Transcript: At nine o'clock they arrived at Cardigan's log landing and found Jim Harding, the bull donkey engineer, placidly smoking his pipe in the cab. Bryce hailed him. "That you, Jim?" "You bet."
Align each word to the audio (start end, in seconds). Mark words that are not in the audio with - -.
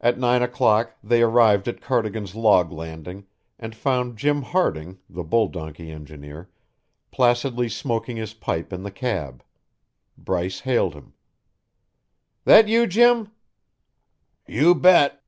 At 0.00 0.18
nine 0.18 0.40
o'clock 0.42 0.96
they 1.04 1.20
arrived 1.20 1.68
at 1.68 1.82
Cardigan's 1.82 2.34
log 2.34 2.72
landing 2.72 3.26
and 3.58 3.76
found 3.76 4.16
Jim 4.16 4.40
Harding, 4.40 5.00
the 5.06 5.22
bull 5.22 5.48
donkey 5.48 5.90
engineer, 5.90 6.48
placidly 7.10 7.68
smoking 7.68 8.16
his 8.16 8.32
pipe 8.32 8.72
in 8.72 8.84
the 8.84 8.90
cab. 8.90 9.44
Bryce 10.16 10.60
hailed 10.60 10.94
him. 10.94 11.12
"That 12.46 12.68
you, 12.68 12.86
Jim?" 12.86 13.32
"You 14.46 14.74
bet." 14.74 15.22